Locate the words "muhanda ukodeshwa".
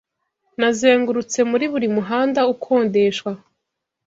1.95-3.31